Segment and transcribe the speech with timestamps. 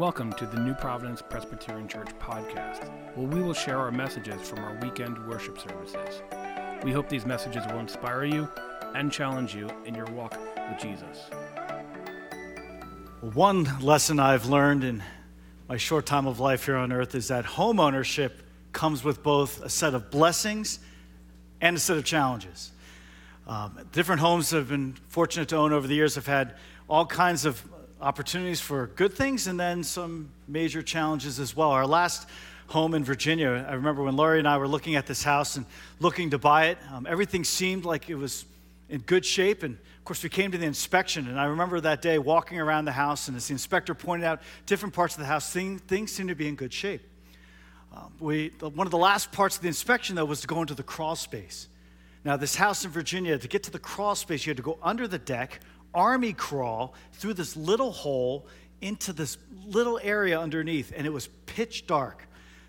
[0.00, 4.60] Welcome to the New Providence Presbyterian Church podcast, where we will share our messages from
[4.60, 6.22] our weekend worship services.
[6.82, 8.48] We hope these messages will inspire you
[8.94, 10.38] and challenge you in your walk
[10.70, 11.28] with Jesus.
[13.20, 15.02] One lesson I've learned in
[15.68, 18.42] my short time of life here on earth is that home ownership
[18.72, 20.78] comes with both a set of blessings
[21.60, 22.72] and a set of challenges.
[23.46, 26.54] Um, different homes I've been fortunate to own over the years have had
[26.88, 27.62] all kinds of
[28.00, 31.70] opportunities for good things and then some major challenges as well.
[31.70, 32.28] Our last
[32.66, 35.66] home in Virginia, I remember when Laurie and I were looking at this house and
[35.98, 38.46] looking to buy it, um, everything seemed like it was
[38.88, 39.62] in good shape.
[39.62, 42.86] And of course, we came to the inspection, and I remember that day walking around
[42.86, 46.12] the house, and as the inspector pointed out different parts of the house, thing, things
[46.12, 47.02] seemed to be in good shape.
[47.94, 50.60] Um, we, the, one of the last parts of the inspection, though, was to go
[50.60, 51.68] into the crawl space.
[52.24, 54.78] Now, this house in Virginia, to get to the crawl space, you had to go
[54.82, 55.60] under the deck,
[55.94, 58.46] army crawl through this little hole
[58.80, 59.36] into this
[59.66, 62.26] little area underneath, and it was pitch dark.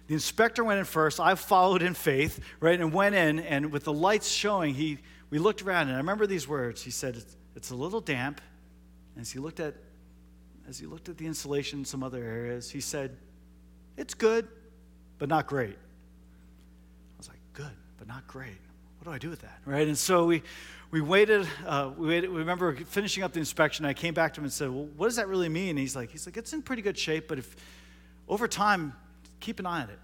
[0.07, 1.20] The inspector went in first.
[1.20, 4.98] I followed in faith, right, and went in, and with the lights showing, he,
[5.29, 6.82] we looked around, and I remember these words.
[6.82, 8.41] He said, It's, it's a little damp.
[9.15, 9.76] And as he looked at
[10.67, 13.17] as he looked at the insulation in some other areas, he said,
[13.98, 14.48] It's good,
[15.17, 15.76] but not great.
[15.76, 18.57] I was like, Good, but not great.
[19.02, 19.57] What do I do with that?
[19.66, 19.88] Right?
[19.88, 20.44] And so we
[20.91, 23.84] we waited, uh, we waited, we remember finishing up the inspection.
[23.84, 25.70] I came back to him and said, Well, what does that really mean?
[25.70, 27.55] And he's like, he's like, it's in pretty good shape, but if
[28.29, 28.94] over time,
[29.40, 29.98] keep an eye on it.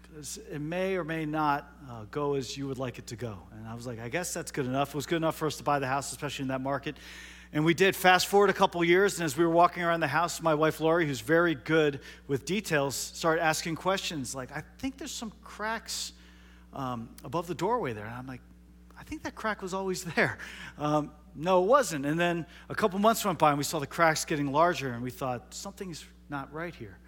[0.00, 3.36] Because it may or may not uh, go as you would like it to go.
[3.52, 4.90] And I was like, I guess that's good enough.
[4.90, 6.96] It was good enough for us to buy the house, especially in that market.
[7.52, 10.08] And we did fast forward a couple years, and as we were walking around the
[10.08, 14.96] house, my wife Laurie, who's very good with details, started asking questions like, I think
[14.96, 16.12] there's some cracks
[16.72, 18.06] um, above the doorway there.
[18.06, 18.40] And I'm like,
[18.98, 20.38] I think that crack was always there.
[20.78, 22.04] Um, no, it wasn't.
[22.04, 25.02] And then a couple months went by and we saw the cracks getting larger and
[25.02, 26.98] we thought, something's not right here.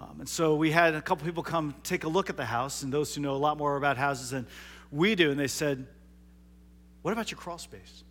[0.00, 2.82] Um, and so we had a couple people come take a look at the house,
[2.82, 4.46] and those who know a lot more about houses than
[4.90, 5.86] we do, and they said,
[7.02, 8.02] What about your crawl space?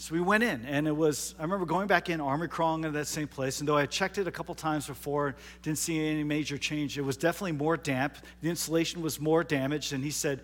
[0.00, 2.96] So we went in, and it was, I remember going back in, army crawling into
[2.96, 6.22] that same place, and though I checked it a couple times before, didn't see any
[6.22, 8.16] major change, it was definitely more damp.
[8.40, 10.42] The insulation was more damaged, and he said,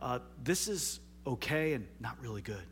[0.00, 2.64] uh, This is okay and not really good.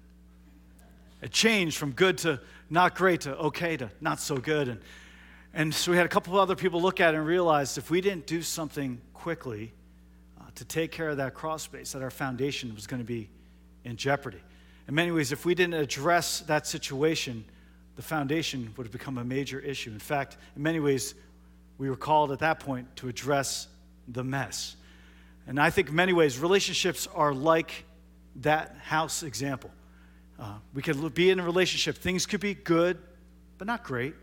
[1.22, 4.66] It changed from good to not great to okay to not so good.
[4.66, 4.80] And,
[5.52, 7.92] and so we had a couple of other people look at it and realized if
[7.92, 9.72] we didn't do something quickly
[10.40, 13.30] uh, to take care of that crawl space, that our foundation was going to be
[13.84, 14.40] in jeopardy.
[14.86, 17.44] In many ways, if we didn't address that situation,
[17.96, 19.90] the foundation would have become a major issue.
[19.90, 21.14] In fact, in many ways,
[21.78, 23.68] we were called at that point to address
[24.08, 24.76] the mess.
[25.46, 27.84] And I think in many ways, relationships are like
[28.36, 29.70] that house example.
[30.38, 31.96] Uh, we could be in a relationship.
[31.96, 32.98] Things could be good,
[33.58, 34.14] but not great.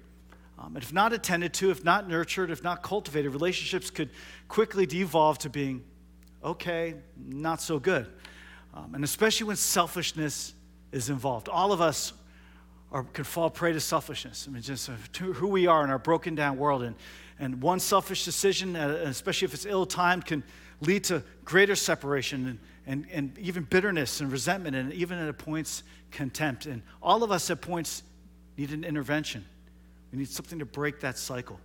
[0.60, 4.10] Um, and if not attended to, if not nurtured, if not cultivated, relationships could
[4.48, 5.84] quickly devolve to being
[6.44, 8.08] okay, not so good.
[8.74, 10.54] Um, and especially when selfishness
[10.92, 11.50] is involved.
[11.50, 12.14] All of us
[12.92, 14.48] are, can fall prey to selfishness.
[14.48, 16.84] I mean, just who we are in our broken down world.
[16.84, 16.96] And,
[17.40, 20.44] and one selfish decision, uh, especially if it's ill timed, can
[20.82, 25.84] lead to greater separation and, and, and even bitterness and resentment and even at points
[26.12, 26.66] contempt.
[26.66, 28.04] And all of us at points
[28.58, 29.46] need an intervention.
[30.12, 31.60] We need something to break that cycle.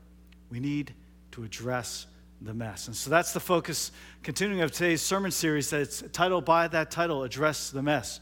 [0.50, 0.95] We need
[1.33, 2.06] to address
[2.41, 2.86] the mess.
[2.86, 3.92] And so that's the focus,
[4.22, 8.20] continuing of today's sermon series that's titled by that title, Address the Mess.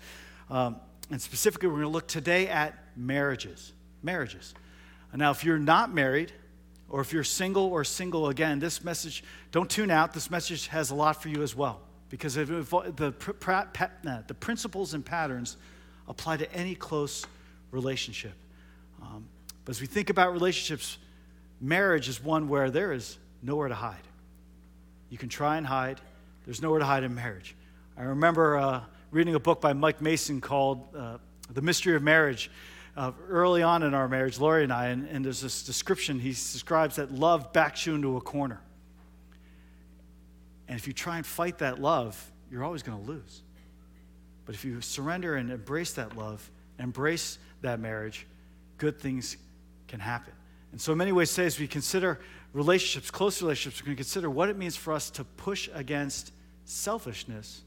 [0.51, 0.77] Um,
[1.11, 3.73] and specifically, we're going to look today at marriages.
[4.03, 4.55] Marriages.
[5.15, 6.33] Now, if you're not married,
[6.89, 10.13] or if you're single or single again, this message, don't tune out.
[10.13, 15.57] This message has a lot for you as well because the, the principles and patterns
[16.09, 17.27] apply to any close
[17.71, 18.35] relationship.
[19.03, 19.27] Um,
[19.65, 20.99] but as we think about relationships,
[21.61, 24.03] marriage is one where there is nowhere to hide.
[25.11, 26.01] You can try and hide,
[26.47, 27.55] there's nowhere to hide in marriage.
[27.97, 31.19] I remember uh, reading a book by Mike Mason called uh,
[31.53, 32.51] The Mystery of Marriage.
[32.97, 36.21] Uh, early on in our marriage, Laurie and I, and, and there's this description.
[36.21, 38.61] He describes that love backs you into a corner.
[40.69, 43.43] And if you try and fight that love, you're always going to lose.
[44.47, 46.49] But if you surrender and embrace that love,
[46.79, 48.29] embrace that marriage,
[48.79, 49.37] good things
[49.89, 50.33] can happen.
[50.71, 52.21] And so, in many ways, today, as we consider
[52.55, 56.33] relationships, close relationships, we're going to consider what it means for us to push against
[56.65, 57.63] selfishness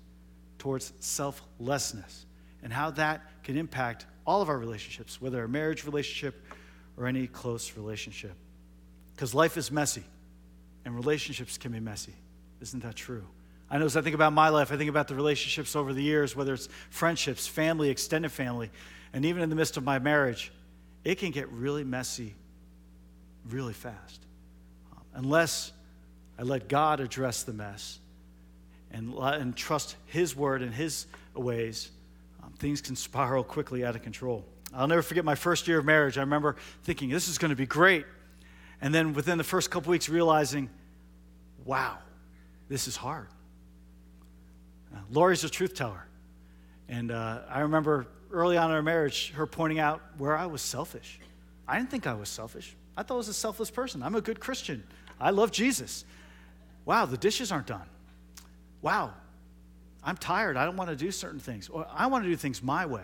[0.57, 2.25] towards selflessness
[2.63, 6.43] and how that can impact all of our relationships, whether a marriage relationship
[6.97, 8.33] or any close relationship.
[9.13, 10.03] Because life is messy,
[10.85, 12.13] and relationships can be messy.
[12.61, 13.25] Isn't that true?
[13.69, 16.01] I know as I think about my life, I think about the relationships over the
[16.01, 18.71] years, whether it's friendships, family, extended family,
[19.13, 20.51] and even in the midst of my marriage,
[21.03, 22.35] it can get really messy
[23.49, 24.26] really fast.
[25.17, 25.73] Unless
[26.37, 27.97] I let God address the mess
[28.91, 31.89] and, and trust His word and His ways,
[32.43, 34.45] um, things can spiral quickly out of control.
[34.75, 36.19] I'll never forget my first year of marriage.
[36.19, 38.05] I remember thinking, this is going to be great.
[38.79, 40.69] And then within the first couple weeks, realizing,
[41.65, 41.97] wow,
[42.69, 43.27] this is hard.
[44.93, 46.05] Uh, Laurie's a truth teller.
[46.89, 50.61] And uh, I remember early on in our marriage, her pointing out where I was
[50.61, 51.19] selfish.
[51.67, 52.75] I didn't think I was selfish.
[52.95, 54.03] I thought I was a selfless person.
[54.03, 54.83] I'm a good Christian.
[55.19, 56.05] I love Jesus.
[56.85, 57.87] Wow, the dishes aren't done.
[58.81, 59.13] Wow,
[60.03, 60.55] I'm tired.
[60.55, 61.69] I don't want to do certain things.
[61.69, 63.03] Or I want to do things my way.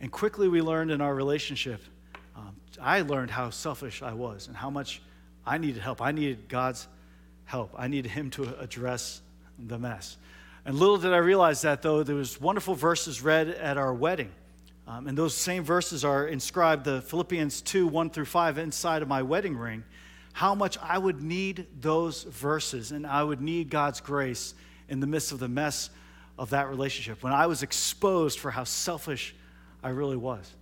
[0.00, 1.80] And quickly we learned in our relationship,
[2.36, 5.02] um, I learned how selfish I was and how much
[5.46, 6.00] I needed help.
[6.00, 6.86] I needed God's
[7.44, 7.74] help.
[7.76, 9.22] I needed Him to address
[9.58, 10.16] the mess.
[10.64, 14.30] And little did I realize that, though, there was wonderful verses read at our wedding.
[14.86, 19.08] Um, and those same verses are inscribed, the Philippians 2 1 through 5, inside of
[19.08, 19.84] my wedding ring.
[20.34, 24.54] How much I would need those verses and I would need God's grace
[24.88, 25.90] in the midst of the mess
[26.36, 29.32] of that relationship when I was exposed for how selfish
[29.80, 30.52] I really was.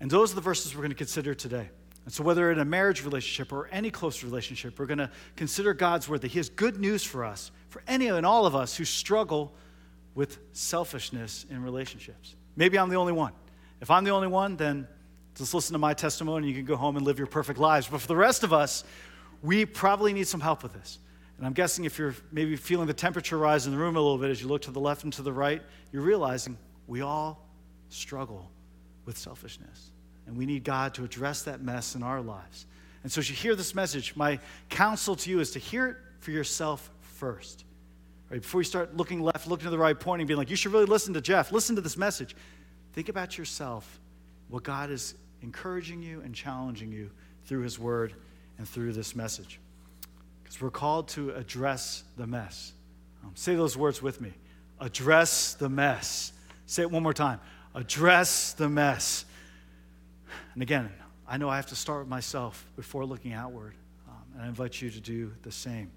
[0.00, 1.70] And those are the verses we're going to consider today.
[2.04, 5.72] And so, whether in a marriage relationship or any close relationship, we're going to consider
[5.72, 8.76] God's word that He has good news for us, for any and all of us
[8.76, 9.54] who struggle
[10.14, 12.34] with selfishness in relationships.
[12.54, 13.32] Maybe I'm the only one.
[13.80, 14.86] If I'm the only one, then
[15.36, 16.48] just listen to my testimony.
[16.48, 17.86] And you can go home and live your perfect lives.
[17.86, 18.84] But for the rest of us,
[19.42, 20.98] we probably need some help with this.
[21.36, 24.18] And I'm guessing if you're maybe feeling the temperature rise in the room a little
[24.18, 25.60] bit as you look to the left and to the right,
[25.90, 26.56] you're realizing
[26.86, 27.48] we all
[27.88, 28.48] struggle
[29.06, 29.90] with selfishness.
[30.26, 32.66] And we need God to address that mess in our lives.
[33.02, 35.96] And so, as you hear this message, my counsel to you is to hear it
[36.20, 37.64] for yourself first.
[38.30, 38.40] Right?
[38.40, 40.86] Before you start looking left, looking to the right, pointing, being like, you should really
[40.86, 42.36] listen to Jeff, listen to this message.
[42.92, 44.00] Think about yourself,
[44.48, 47.10] what God is encouraging you and challenging you
[47.46, 48.14] through His Word
[48.62, 49.58] and through this message.
[50.40, 52.72] Because we're called to address the mess.
[53.24, 54.32] Um, say those words with me
[54.78, 56.32] address the mess.
[56.66, 57.40] Say it one more time
[57.74, 59.24] address the mess.
[60.54, 60.92] And again,
[61.26, 63.74] I know I have to start with myself before looking outward,
[64.08, 65.90] um, and I invite you to do the same.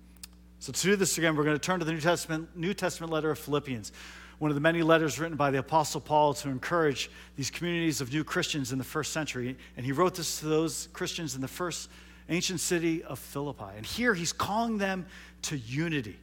[0.57, 3.13] So to do this again, we're going to turn to the New Testament, New Testament
[3.13, 3.91] letter of Philippians,
[4.39, 8.11] one of the many letters written by the Apostle Paul to encourage these communities of
[8.11, 9.55] new Christians in the first century.
[9.77, 11.89] And he wrote this to those Christians in the first
[12.29, 13.75] ancient city of Philippi.
[13.75, 15.05] And here he's calling them
[15.43, 16.19] to unity.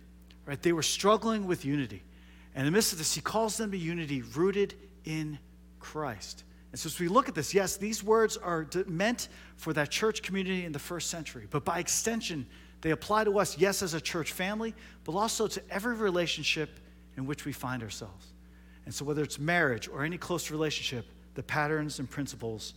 [0.47, 0.61] Right?
[0.61, 2.03] They were struggling with unity.
[2.55, 5.39] And in the midst of this, he calls them to unity rooted in
[5.81, 6.45] Christ.
[6.73, 10.23] And so, as we look at this, yes, these words are meant for that church
[10.23, 12.47] community in the first century, but by extension,
[12.81, 16.81] they apply to us, yes, as a church family, but also to every relationship
[17.17, 18.33] in which we find ourselves.
[18.87, 22.75] And so, whether it's marriage or any close relationship, the patterns and principles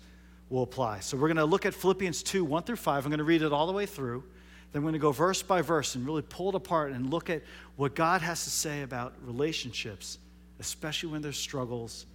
[0.50, 1.00] will apply.
[1.00, 3.06] So, we're going to look at Philippians 2 1 through 5.
[3.06, 4.24] I'm going to read it all the way through.
[4.72, 7.30] Then, we're going to go verse by verse and really pull it apart and look
[7.30, 7.44] at
[7.76, 10.18] what God has to say about relationships,
[10.60, 12.06] especially when there's struggles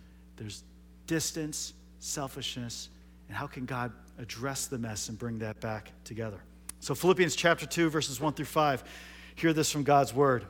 [0.41, 0.65] there's
[1.07, 2.89] distance, selfishness,
[3.29, 6.41] and how can God address the mess and bring that back together?
[6.81, 8.83] So, Philippians chapter 2, verses 1 through 5,
[9.35, 10.47] hear this from God's word.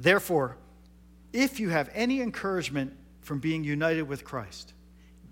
[0.00, 0.56] Therefore,
[1.32, 4.72] if you have any encouragement from being united with Christ,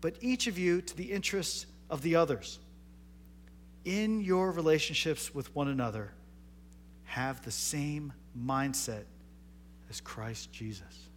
[0.00, 2.58] but each of you to the interests of the others.
[3.84, 6.12] In your relationships with one another,
[7.04, 9.04] have the same mindset
[9.88, 11.08] as Christ Jesus.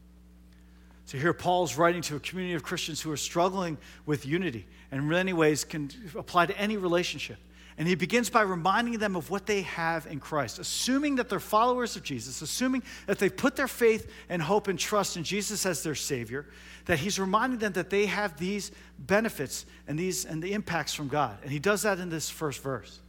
[1.05, 5.01] So here Paul's writing to a community of Christians who are struggling with unity and
[5.01, 7.37] in many ways can apply to any relationship.
[7.77, 11.39] And he begins by reminding them of what they have in Christ, assuming that they're
[11.39, 15.65] followers of Jesus, assuming that they've put their faith and hope and trust in Jesus
[15.65, 16.45] as their Savior,
[16.85, 21.07] that he's reminding them that they have these benefits and these and the impacts from
[21.07, 21.37] God.
[21.41, 22.99] And he does that in this first verse.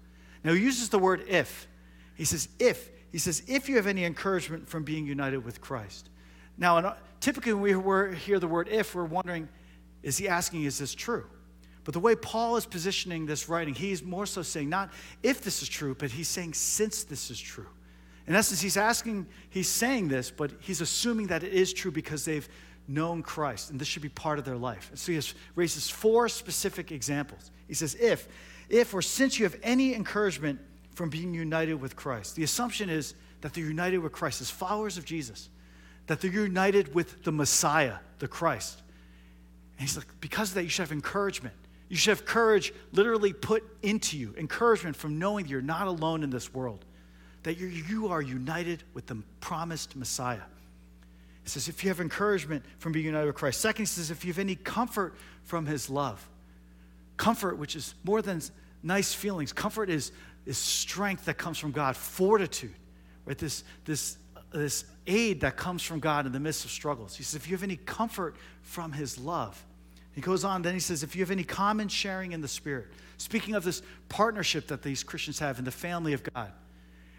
[0.42, 1.68] Now he uses the word if.
[2.14, 2.90] He says, if.
[3.12, 6.08] He says, if you have any encouragement from being united with Christ.
[6.56, 9.48] Now, typically when we hear the word if, we're wondering,
[10.02, 11.26] is he asking, is this true?
[11.84, 14.90] But the way Paul is positioning this writing, he's more so saying not
[15.22, 17.68] if this is true, but he's saying since this is true.
[18.26, 22.24] In essence, he's asking, he's saying this, but he's assuming that it is true because
[22.24, 22.48] they've
[22.88, 24.88] known Christ, and this should be part of their life.
[24.90, 25.20] And so he
[25.54, 27.50] raises four specific examples.
[27.68, 28.28] He says, if,
[28.68, 30.58] if or since you have any encouragement
[30.94, 32.36] from being united with Christ.
[32.36, 35.48] The assumption is that they're united with Christ as followers of Jesus,
[36.06, 38.80] that they're united with the Messiah, the Christ.
[39.78, 41.54] And he's like, because of that, you should have encouragement.
[41.88, 46.22] You should have courage literally put into you, encouragement from knowing that you're not alone
[46.22, 46.84] in this world,
[47.42, 50.40] that you're, you are united with the promised Messiah.
[51.42, 53.60] He says, if you have encouragement from being united with Christ.
[53.60, 56.26] Second, he says, if you have any comfort from his love.
[57.18, 58.40] Comfort, which is more than
[58.82, 60.10] nice feelings, comfort is,
[60.46, 62.74] is strength that comes from God, fortitude,
[63.26, 63.36] right?
[63.36, 67.14] This, this, uh, this aid that comes from God in the midst of struggles.
[67.14, 69.62] He says, if you have any comfort from his love.
[70.14, 72.86] He goes on, then he says, if you have any common sharing in the Spirit.
[73.16, 76.52] Speaking of this partnership that these Christians have in the family of God.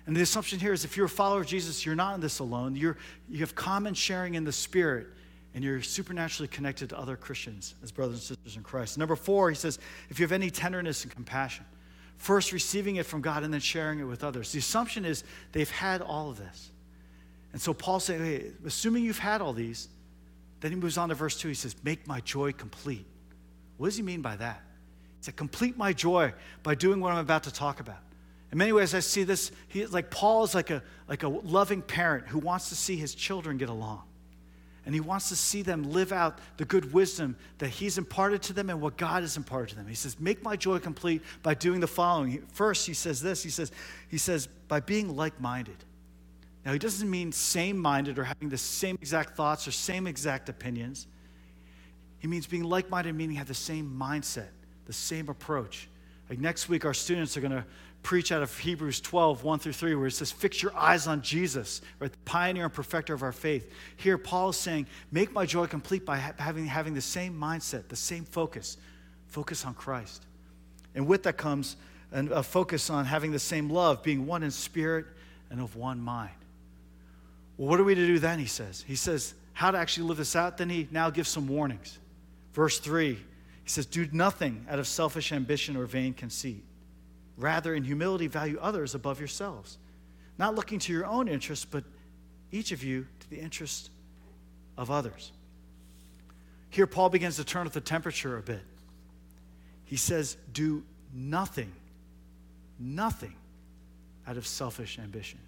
[0.08, 2.40] And the assumption here is if you're a follower of Jesus, you're not in this
[2.40, 2.76] alone.
[2.76, 2.98] You're,
[3.30, 5.08] you have common sharing in the Spirit,
[5.54, 8.98] and you're supernaturally connected to other Christians as brothers and sisters in Christ.
[8.98, 11.66] Number four, he says, if you have any tenderness and compassion,
[12.18, 14.52] first receiving it from God and then sharing it with others.
[14.52, 16.72] The assumption is they've had all of this.
[17.52, 19.88] And so Paul's saying, hey, assuming you've had all these,
[20.62, 21.48] then he moves on to verse two.
[21.48, 23.06] He says, make my joy complete.
[23.78, 24.62] What does he mean by that?
[25.20, 26.34] He said, complete my joy
[26.64, 28.00] by doing what I'm about to talk about.
[28.52, 31.82] In many ways, I see this, he, like Paul is like a, like a loving
[31.82, 34.04] parent who wants to see his children get along.
[34.86, 38.54] And he wants to see them live out the good wisdom that he's imparted to
[38.54, 39.88] them and what God has imparted to them.
[39.88, 42.46] He says, Make my joy complete by doing the following.
[42.54, 43.72] First, he says this he says,
[44.10, 45.78] he says by being like minded.
[46.66, 50.50] Now, he doesn't mean same minded or having the same exact thoughts or same exact
[50.50, 51.06] opinions.
[52.18, 54.48] He means being like minded, meaning have the same mindset,
[54.88, 55.88] the same approach.
[56.28, 57.64] Like next week, our students are going to
[58.02, 61.22] preach out of Hebrews 12, 1 through 3, where it says, Fix your eyes on
[61.22, 62.12] Jesus, right?
[62.12, 63.72] The pioneer and perfecter of our faith.
[63.98, 67.96] Here, Paul is saying, Make my joy complete by having, having the same mindset, the
[67.96, 68.78] same focus.
[69.28, 70.26] Focus on Christ.
[70.96, 71.78] And with that comes
[72.12, 75.06] a focus on having the same love, being one in spirit
[75.52, 76.32] and of one mind.
[77.58, 78.40] Well, what are we to do then?
[78.40, 78.84] He says.
[78.88, 80.58] He says, How to actually live this out?
[80.58, 82.00] Then he now gives some warnings.
[82.54, 86.64] Verse 3, he says, Do nothing out of selfish ambition or vain conceit
[87.38, 89.78] Rather, in humility, value others above yourselves,
[90.38, 91.84] not looking to your own interests, but
[92.52, 93.90] each of you to the interest
[94.78, 95.32] of others.
[96.70, 98.62] Here, Paul begins to turn up the temperature a bit.
[99.86, 100.84] He says, Do
[101.14, 101.72] nothing,
[102.80, 103.36] nothing
[104.28, 105.40] out of selfish ambition.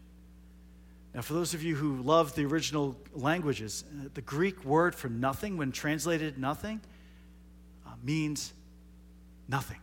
[1.17, 5.09] Now, for those of you who love the original languages, uh, the Greek word for
[5.09, 6.79] nothing, when translated nothing,
[7.87, 8.53] uh, means
[9.47, 9.79] nothing.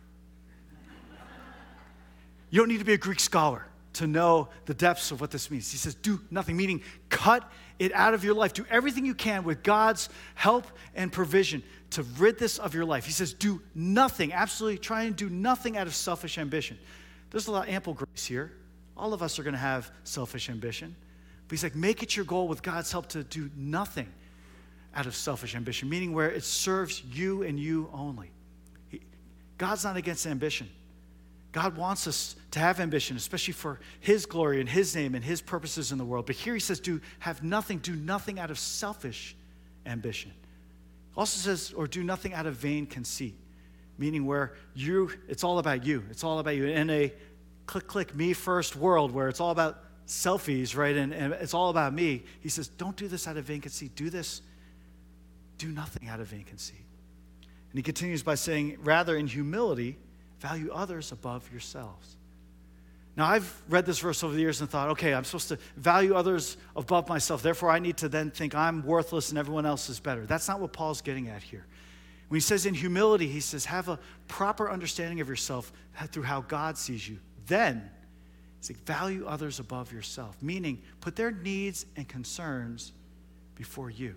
[2.49, 3.65] You don't need to be a Greek scholar
[3.95, 5.69] to know the depths of what this means.
[5.69, 8.53] He says, do nothing, meaning cut it out of your life.
[8.53, 10.65] Do everything you can with God's help
[10.95, 13.05] and provision to rid this of your life.
[13.05, 16.79] He says, do nothing, absolutely try and do nothing out of selfish ambition.
[17.31, 18.53] There's a lot of ample grace here.
[18.95, 20.95] All of us are going to have selfish ambition.
[21.47, 24.07] But he's like, make it your goal with God's help to do nothing
[24.95, 28.31] out of selfish ambition, meaning where it serves you and you only.
[28.89, 29.01] He,
[29.57, 30.69] God's not against ambition.
[31.51, 35.41] God wants us to have ambition, especially for His glory and His name and His
[35.41, 36.25] purposes in the world.
[36.25, 39.35] But here He says, do have nothing, do nothing out of selfish
[39.85, 40.31] ambition.
[41.15, 43.35] Also says, or do nothing out of vain conceit,
[43.97, 46.03] meaning where you, it's all about you.
[46.09, 46.65] It's all about you.
[46.65, 47.13] In a
[47.67, 50.95] click, click, me first world where it's all about selfies, right?
[50.95, 52.23] And, and it's all about me.
[52.41, 53.95] He says, don't do this out of conceit.
[53.95, 54.41] Do this,
[55.57, 56.85] do nothing out of conceit.
[57.71, 59.97] And he continues by saying, rather in humility,
[60.39, 62.17] Value others above yourselves.
[63.17, 66.13] Now, I've read this verse over the years and thought, okay, I'm supposed to value
[66.13, 67.41] others above myself.
[67.41, 70.25] Therefore, I need to then think I'm worthless and everyone else is better.
[70.25, 71.65] That's not what Paul's getting at here.
[72.27, 73.97] When he says in humility, he says, have a
[74.27, 75.71] proper understanding of yourself
[76.11, 77.19] through how God sees you.
[77.47, 77.89] Then,
[78.69, 82.91] like, value others above yourself, meaning put their needs and concerns
[83.55, 84.15] before you.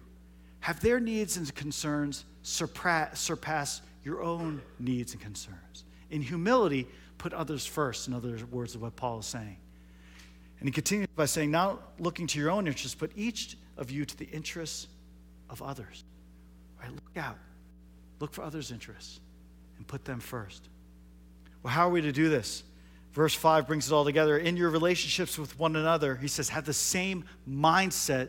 [0.60, 6.86] Have their needs and concerns surpass, surpass your own needs and concerns in humility,
[7.18, 9.56] put others first, in other words of what Paul is saying.
[10.60, 14.04] And he continues by saying, not looking to your own interests, but each of you
[14.04, 14.88] to the interests
[15.50, 16.04] of others.
[16.80, 16.90] Right?
[16.90, 17.38] Look out.
[18.20, 19.20] Look for others' interests
[19.76, 20.68] and put them first.
[21.62, 22.62] Well, how are we to do this?
[23.18, 24.38] Verse 5 brings it all together.
[24.38, 28.28] In your relationships with one another, he says, have the same mindset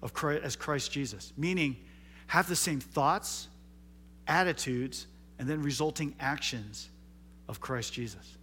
[0.00, 1.76] of Christ, as Christ Jesus, meaning
[2.28, 3.48] have the same thoughts,
[4.28, 5.08] attitudes,
[5.40, 6.88] and then resulting actions
[7.48, 8.38] of Christ Jesus.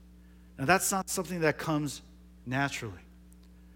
[0.57, 2.01] Now, that's not something that comes
[2.45, 2.99] naturally.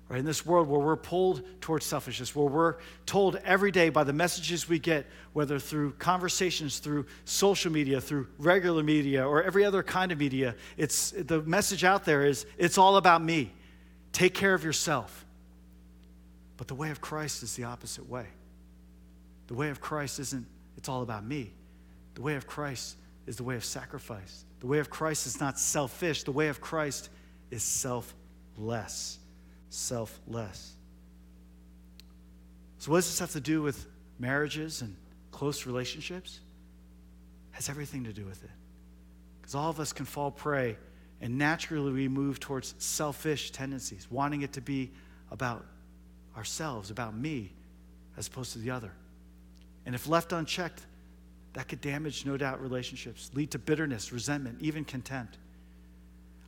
[0.09, 0.19] Right?
[0.19, 4.13] In this world where we're pulled towards selfishness, where we're told every day by the
[4.13, 9.81] messages we get, whether through conversations, through social media, through regular media, or every other
[9.81, 13.51] kind of media, it's the message out there is it's all about me.
[14.11, 15.25] Take care of yourself.
[16.57, 18.27] But the way of Christ is the opposite way.
[19.47, 20.45] The way of Christ isn't,
[20.77, 21.51] it's all about me.
[22.15, 24.45] The way of Christ is the way of sacrifice.
[24.59, 26.23] The way of Christ is not selfish.
[26.23, 27.09] The way of Christ
[27.51, 29.19] is selfless.
[29.73, 30.75] Selfless.
[32.77, 33.87] So, what does this have to do with
[34.19, 34.95] marriages and
[35.31, 36.41] close relationships?
[37.51, 38.51] It has everything to do with it.
[39.41, 40.77] Because all of us can fall prey,
[41.21, 44.91] and naturally we move towards selfish tendencies, wanting it to be
[45.31, 45.65] about
[46.37, 47.51] ourselves, about me,
[48.15, 48.91] as opposed to the other.
[49.87, 50.85] And if left unchecked,
[51.53, 55.39] that could damage, no doubt, relationships, lead to bitterness, resentment, even contempt.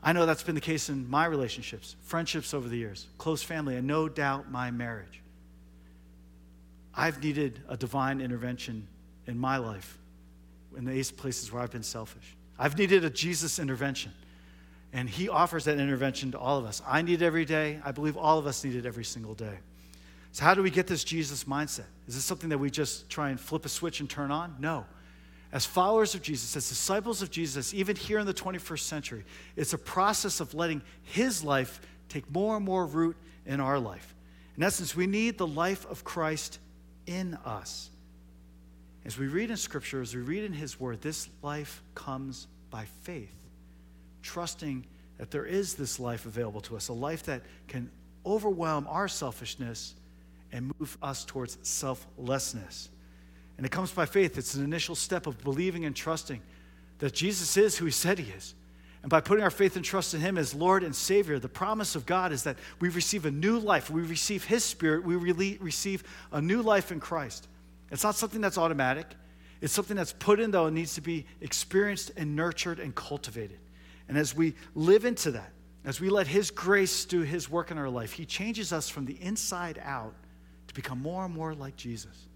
[0.06, 3.76] I know that's been the case in my relationships, friendships over the years, close family,
[3.76, 5.20] and no doubt my marriage.
[6.94, 8.88] I've needed a divine intervention
[9.26, 9.98] in my life
[10.78, 12.36] in the places where I've been selfish.
[12.60, 14.14] I've needed a Jesus intervention,
[14.94, 16.84] and He offers that intervention to all of us.
[16.88, 17.80] I need it every day.
[17.84, 19.58] I believe all of us need it every single day.
[20.34, 21.86] So, how do we get this Jesus mindset?
[22.08, 24.56] Is this something that we just try and flip a switch and turn on?
[24.60, 24.86] No.
[25.56, 29.24] As followers of Jesus, as disciples of Jesus, even here in the 21st century,
[29.56, 34.14] it's a process of letting His life take more and more root in our life.
[34.58, 36.60] In essence, we need the life of Christ
[37.08, 37.90] in us.
[39.06, 42.84] As we read in Scripture, as we read in His Word, this life comes by
[43.04, 43.34] faith,
[44.24, 44.86] trusting
[45.20, 47.90] that there is this life available to us, a life that can
[48.26, 49.96] overwhelm our selfishness
[50.52, 52.90] and move us towards selflessness.
[53.58, 54.38] And it comes by faith.
[54.38, 56.42] It's an initial step of believing and trusting
[57.00, 58.56] that Jesus is who he said he is.
[59.02, 61.96] And by putting our faith and trust in him as Lord and Savior, the promise
[61.96, 63.90] of God is that we receive a new life.
[63.90, 65.04] We receive his spirit.
[65.04, 67.48] We really receive a new life in Christ.
[67.92, 69.06] It's not something that's automatic.
[69.62, 73.60] It's something that's put in, though, and needs to be experienced and nurtured and cultivated.
[74.08, 75.52] And as we live into that,
[75.86, 79.06] as we let His grace do His work in our life, He changes us from
[79.06, 80.16] the inside out
[80.68, 82.27] to become more and more like Jesus.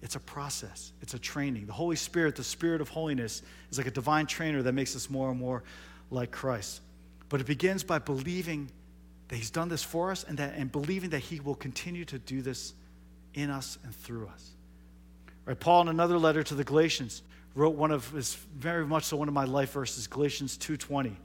[0.00, 1.66] It's a process, it's a training.
[1.66, 5.10] The Holy Spirit, the Spirit of holiness, is like a divine trainer that makes us
[5.10, 5.64] more and more
[6.10, 6.80] like Christ.
[7.28, 8.70] But it begins by believing
[9.28, 12.18] that He's done this for us and, that, and believing that He will continue to
[12.18, 12.74] do this
[13.34, 14.50] in us and through us.
[15.44, 17.22] Right, Paul, in another letter to the Galatians,
[17.54, 21.16] wrote one of his very much so one of my life verses, Galatians 2:20.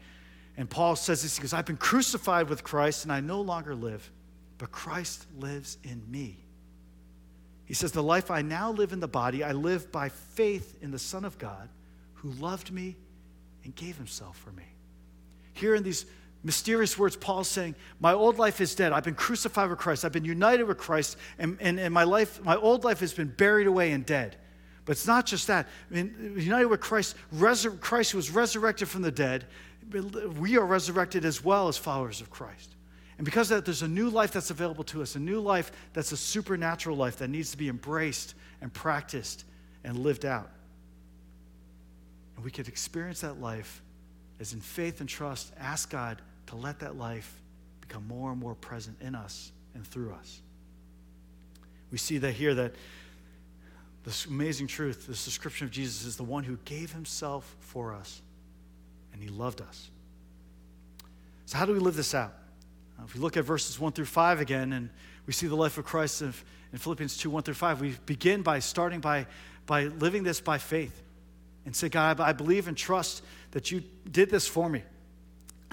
[0.57, 3.75] And Paul says this, he goes, I've been crucified with Christ, and I no longer
[3.75, 4.09] live
[4.57, 6.42] but Christ lives in me.
[7.73, 10.91] He says, The life I now live in the body, I live by faith in
[10.91, 11.69] the Son of God
[12.13, 12.95] who loved me
[13.63, 14.65] and gave himself for me.
[15.53, 16.05] Here in these
[16.43, 18.91] mysterious words, Paul's saying, My old life is dead.
[18.91, 20.05] I've been crucified with Christ.
[20.05, 23.29] I've been united with Christ, and, and, and my life, my old life has been
[23.29, 24.35] buried away and dead.
[24.85, 25.67] But it's not just that.
[25.89, 27.15] I mean, united with Christ,
[27.81, 29.47] Christ was resurrected from the dead.
[30.37, 32.72] We are resurrected as well as followers of Christ.
[33.23, 36.11] And because that, there's a new life that's available to us, a new life that's
[36.11, 39.45] a supernatural life that needs to be embraced and practiced
[39.85, 40.49] and lived out.
[42.35, 43.81] And we could experience that life
[44.41, 47.39] as in faith and trust, ask God to let that life
[47.79, 50.41] become more and more present in us and through us.
[51.91, 52.73] We see that here that
[54.03, 58.21] this amazing truth, this description of Jesus is the one who gave himself for us
[59.13, 59.89] and he loved us.
[61.45, 62.33] So, how do we live this out?
[62.99, 64.89] Uh, if we look at verses 1 through 5 again, and
[65.25, 66.33] we see the life of Christ in,
[66.75, 69.27] Philippians 2 1 through 5, we begin by starting by,
[69.65, 71.01] by living this by faith
[71.65, 74.83] and say, God, I believe and trust that you did this for me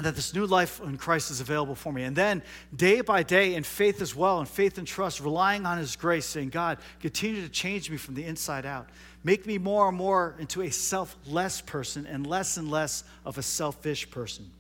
[0.01, 2.05] and that this new life in Christ is available for me.
[2.05, 2.43] And then,
[2.75, 6.25] day by day, in faith as well, in faith and trust, relying on His grace,
[6.25, 8.89] saying, God, continue to change me from the inside out.
[9.25, 13.43] Make me more and more into a selfless person and less and less of a
[13.43, 14.51] selfish person.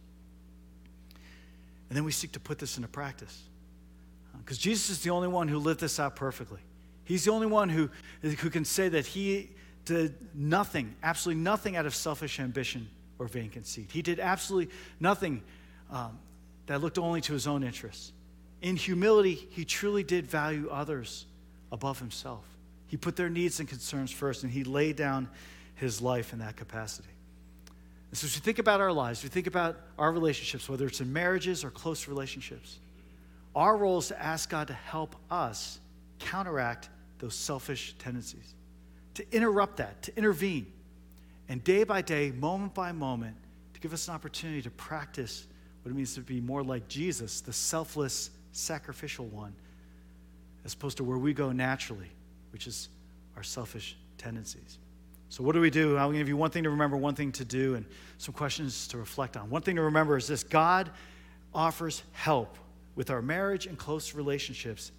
[1.90, 3.42] And then we seek to put this into practice.
[4.38, 6.61] Because Jesus is the only one who lived this out perfectly.
[7.05, 7.90] He's the only one who,
[8.22, 9.50] who can say that he
[9.85, 13.90] did nothing, absolutely nothing out of selfish ambition or vain conceit.
[13.90, 15.42] He did absolutely nothing
[15.90, 16.18] um,
[16.66, 18.12] that looked only to his own interests.
[18.62, 21.26] In humility, he truly did value others
[21.72, 22.44] above himself.
[22.87, 25.29] He put their needs and concerns first, and he laid down
[25.74, 27.09] his life in that capacity.
[28.11, 31.01] And so, as we think about our lives, we think about our relationships, whether it's
[31.01, 32.81] in marriages or close relationships,
[33.55, 35.79] our role is to ask God to help us
[36.18, 38.55] counteract those selfish tendencies,
[39.14, 40.66] to interrupt that, to intervene,
[41.49, 43.37] and day by day, moment by moment,
[43.75, 45.46] to give us an opportunity to practice
[45.83, 49.55] what it means to be more like Jesus, the selfless, sacrificial one,
[50.64, 52.11] as opposed to where we go naturally,
[52.53, 52.88] which is
[53.37, 54.79] our selfish tendencies.
[55.31, 55.97] So, what do we do?
[55.97, 57.87] I'm going to give you one thing to remember, one thing to do, and
[58.19, 59.49] some questions to reflect on.
[59.49, 60.90] One thing to remember is this God
[61.55, 62.59] offers help
[62.97, 64.90] with our marriage and close relationships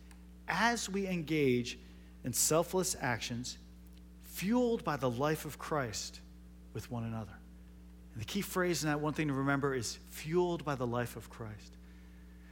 [0.48, 1.78] as we engage
[2.24, 3.58] in selfless actions
[4.24, 6.22] fueled by the life of Christ
[6.74, 7.34] with one another.
[8.14, 11.18] And the key phrase in that one thing to remember is fueled by the life
[11.18, 11.78] of Christ.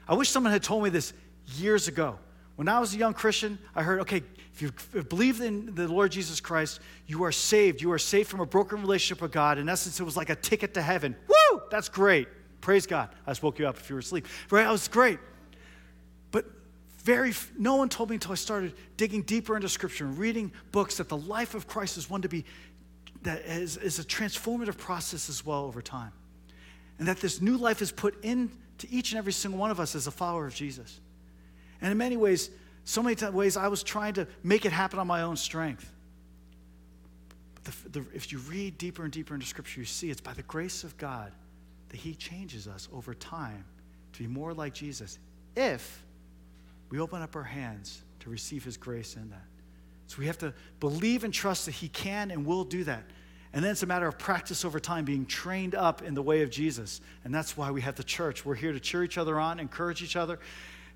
[0.06, 1.14] I wish someone had told me this
[1.56, 2.20] years ago.
[2.60, 4.22] When I was a young Christian, I heard, okay,
[4.54, 7.82] if you believe in the Lord Jesus Christ, you are saved.
[7.82, 9.58] You are saved from a broken relationship with God.
[9.58, 11.16] In essence, it was like a ticket to heaven.
[11.30, 11.62] Woo!
[11.72, 12.28] That's great.
[12.60, 13.16] Praise God.
[13.26, 14.28] I just woke you up if you were asleep.
[14.50, 14.64] Right?
[14.64, 15.20] That was great.
[16.32, 16.48] But
[16.98, 20.98] very, no one told me until I started digging deeper into Scripture and reading books
[20.98, 22.44] that the life of Christ is one to be,
[23.22, 26.12] that is, is a transformative process as well over time.
[26.98, 28.52] And that this new life is put into
[28.90, 31.00] each and every single one of us as a follower of Jesus.
[31.82, 32.50] And in many ways,
[32.84, 35.92] so many ways, I was trying to make it happen on my own strength.
[37.56, 40.34] But the, the, if you read deeper and deeper into Scripture, you see it's by
[40.34, 41.32] the grace of God
[41.90, 43.64] that He changes us over time
[44.14, 45.20] to be more like Jesus
[45.56, 46.04] if
[46.90, 49.46] we open up our hands to receive His grace in that.
[50.08, 53.04] So we have to believe and trust that He can and will do that.
[53.54, 56.44] And then it's a matter of practice over time, being trained up in the way
[56.44, 57.02] of Jesus.
[57.24, 58.46] And that's why we have the church.
[58.46, 60.40] We're here to cheer each other on, encourage each other,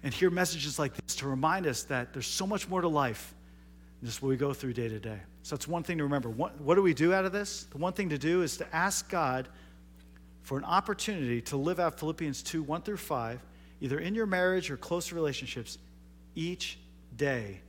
[0.03, 3.33] and hear messages like this to remind us that there's so much more to life
[3.99, 5.19] than just what we go through day to day.
[5.43, 6.29] So that's one thing to remember.
[6.29, 7.63] What, what do we do out of this?
[7.71, 9.47] The one thing to do is to ask God
[10.41, 13.39] for an opportunity to live out Philippians 2 1 through 5,
[13.81, 15.77] either in your marriage or close relationships,
[16.35, 16.77] each
[17.15, 17.61] day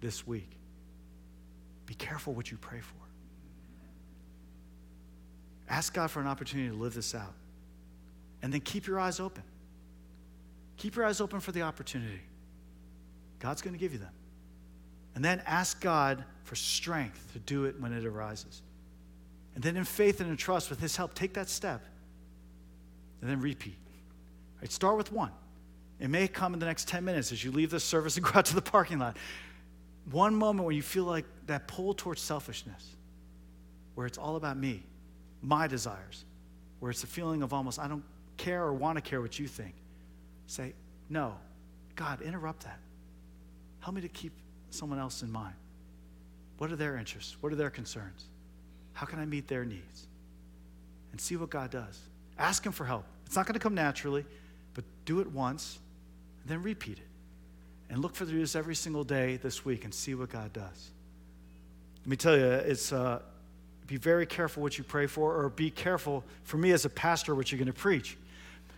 [0.00, 0.50] this week.
[1.86, 2.94] Be careful what you pray for.
[5.70, 7.32] Ask God for an opportunity to live this out.
[8.42, 9.42] And then keep your eyes open.
[10.78, 12.20] Keep your eyes open for the opportunity.
[13.40, 14.12] God's going to give you them.
[15.14, 18.62] And then ask God for strength to do it when it arises.
[19.54, 21.82] And then in faith and in trust, with His help, take that step.
[23.20, 23.76] And then repeat.
[24.60, 25.32] Right, start with one.
[25.98, 28.32] It may come in the next 10 minutes as you leave the service and go
[28.36, 29.16] out to the parking lot.
[30.12, 32.94] One moment when you feel like that pull towards selfishness,
[33.96, 34.84] where it's all about me,
[35.42, 36.24] my desires,
[36.78, 38.04] where it's a feeling of almost, I don't
[38.36, 39.74] care or want to care what you think.
[40.48, 40.72] Say,
[41.10, 41.34] no,
[41.94, 42.80] God, interrupt that.
[43.80, 44.32] Help me to keep
[44.70, 45.54] someone else in mind.
[46.56, 47.36] What are their interests?
[47.40, 48.24] What are their concerns?
[48.94, 50.08] How can I meet their needs?
[51.12, 52.00] And see what God does.
[52.38, 53.04] Ask Him for help.
[53.26, 54.24] It's not going to come naturally,
[54.74, 55.78] but do it once,
[56.42, 57.04] and then repeat it.
[57.90, 60.90] And look for the this every single day this week and see what God does.
[62.00, 63.20] Let me tell you, it's uh,
[63.86, 67.34] be very careful what you pray for, or be careful for me as a pastor
[67.34, 68.16] what you're going to preach.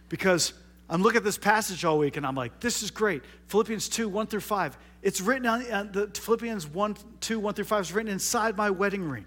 [0.08, 0.52] Because
[0.90, 3.22] I'm looking at this passage all week and I'm like, this is great.
[3.46, 4.76] Philippians 2, 1 through 5.
[5.02, 8.70] It's written on uh, the Philippians 1, 2, 1 through 5 is written inside my
[8.70, 9.24] wedding ring.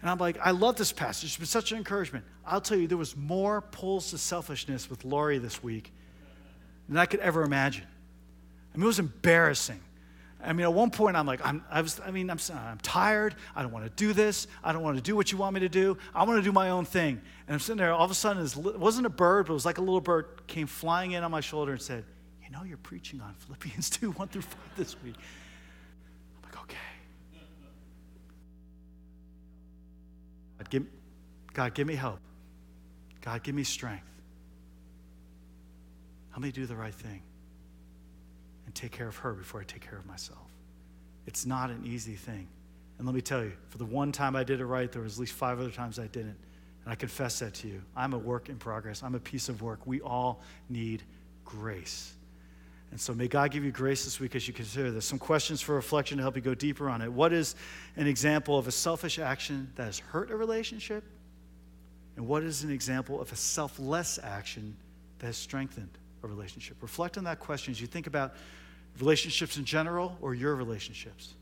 [0.00, 1.30] And I'm like, I love this passage.
[1.30, 2.24] It's been such an encouragement.
[2.46, 5.92] I'll tell you, there was more pulls to selfishness with Laurie this week
[6.88, 7.86] than I could ever imagine.
[8.72, 9.80] I mean, it was embarrassing.
[10.44, 13.36] I mean, at one point, I'm like, I'm, I, was, I mean, I'm, I'm tired.
[13.54, 14.48] I don't want to do this.
[14.64, 15.96] I don't want to do what you want me to do.
[16.14, 17.20] I want to do my own thing.
[17.46, 19.64] And I'm sitting there, all of a sudden, it wasn't a bird, but it was
[19.64, 22.04] like a little bird came flying in on my shoulder and said,
[22.44, 25.14] You know, you're preaching on Philippians 2 1 through 5 this week.
[25.16, 26.76] I'm like, Okay.
[30.58, 30.86] God, give,
[31.52, 32.18] God, give me help.
[33.20, 34.06] God, give me strength.
[36.30, 37.22] Help me do the right thing
[38.66, 40.52] and take care of her before I take care of myself.
[41.26, 42.48] It's not an easy thing.
[42.98, 45.14] And let me tell you, for the one time I did it right, there was
[45.14, 46.36] at least five other times I didn't.
[46.84, 47.82] And I confess that to you.
[47.96, 49.02] I'm a work in progress.
[49.02, 49.80] I'm a piece of work.
[49.86, 51.02] We all need
[51.44, 52.12] grace.
[52.90, 55.06] And so may God give you grace this week as you consider this.
[55.06, 57.10] Some questions for reflection to help you go deeper on it.
[57.10, 57.54] What is
[57.96, 61.04] an example of a selfish action that has hurt a relationship?
[62.16, 64.76] And what is an example of a selfless action
[65.20, 66.76] that has strengthened a relationship?
[66.80, 68.34] Reflect on that question as you think about
[68.98, 71.34] relationships in general or your relationships.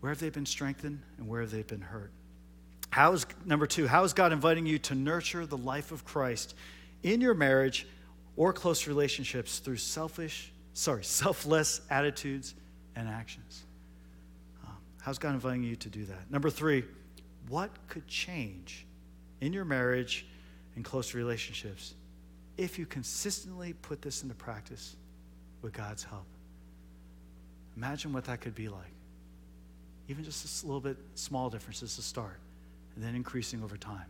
[0.00, 2.10] Where have they been strengthened and where have they been hurt?
[2.90, 6.54] How is, number two, how is God inviting you to nurture the life of Christ
[7.02, 7.86] in your marriage
[8.36, 12.54] or close relationships through selfish, sorry, selfless attitudes
[12.96, 13.64] and actions?
[14.64, 16.30] Um, how's God inviting you to do that?
[16.30, 16.84] Number three,
[17.48, 18.86] what could change
[19.40, 20.26] in your marriage
[20.76, 21.94] and close relationships
[22.58, 24.96] if you consistently put this into practice
[25.62, 26.26] with God's help?
[27.76, 28.92] Imagine what that could be like.
[30.08, 32.38] Even just a little bit small differences to start,
[32.94, 34.06] and then increasing over time.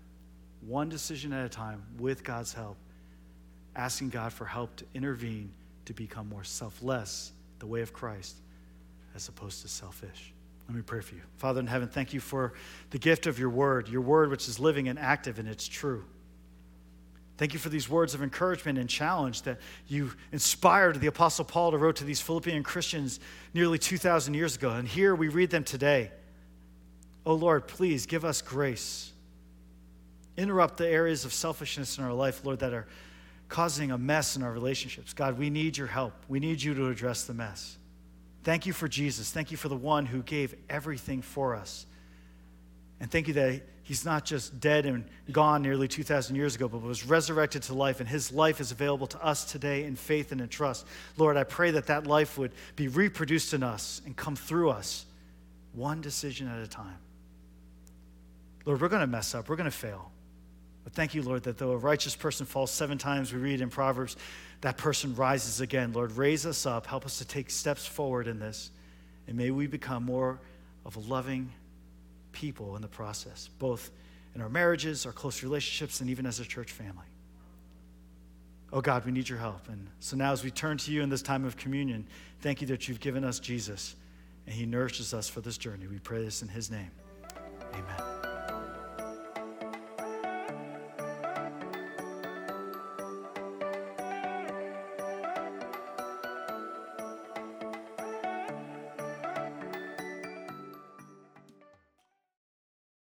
[0.66, 2.76] One decision at a time with God's help,
[3.76, 5.52] asking God for help to intervene
[5.84, 8.36] to become more selfless, the way of Christ,
[9.14, 10.32] as opposed to selfish.
[10.68, 11.22] Let me pray for you.
[11.36, 12.52] Father in heaven, thank you for
[12.90, 16.04] the gift of your word, your word which is living and active and it's true.
[17.38, 21.70] Thank you for these words of encouragement and challenge that you inspired the Apostle Paul
[21.70, 23.20] to wrote to these Philippian Christians
[23.54, 24.70] nearly 2,000 years ago.
[24.70, 26.10] And here we read them today.
[27.24, 29.12] Oh Lord, please give us grace.
[30.36, 32.88] Interrupt the areas of selfishness in our life, Lord, that are
[33.48, 35.12] causing a mess in our relationships.
[35.12, 36.14] God, we need your help.
[36.26, 37.78] We need you to address the mess.
[38.42, 39.30] Thank you for Jesus.
[39.30, 41.86] Thank you for the one who gave everything for us.
[43.00, 46.82] And thank you that he's not just dead and gone nearly 2,000 years ago, but
[46.82, 50.42] was resurrected to life, and his life is available to us today in faith and
[50.42, 50.86] in trust.
[51.16, 55.06] Lord, I pray that that life would be reproduced in us and come through us
[55.72, 56.98] one decision at a time.
[58.66, 60.12] Lord, we're going to mess up, we're going to fail.
[60.84, 63.70] But thank you, Lord, that though a righteous person falls seven times, we read in
[63.70, 64.18] Proverbs,
[64.60, 65.94] that person rises again.
[65.94, 68.70] Lord, raise us up, help us to take steps forward in this,
[69.26, 70.40] and may we become more
[70.84, 71.50] of a loving,
[72.38, 73.90] people in the process, both
[74.36, 77.06] in our marriages, our close relationships, and even as a church family.
[78.72, 79.68] Oh God, we need your help.
[79.68, 82.06] And so now, as we turn to you in this time of communion,
[82.40, 83.96] thank you that you've given us Jesus
[84.46, 85.88] and he nourishes us for this journey.
[85.88, 86.90] We pray this in his name.
[87.74, 88.17] Amen.